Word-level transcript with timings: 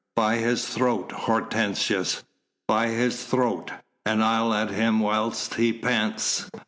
"By 0.15 0.37
his 0.37 0.65
throat, 0.67 1.11
Hortensius! 1.11 2.23
By 2.67 2.87
his 2.87 3.23
throat, 3.23 3.69
and 4.03 4.23
I'll 4.23 4.51
at 4.51 4.71
him 4.71 4.99
whilst 4.99 5.53
he 5.53 5.71
pants!" 5.71 6.49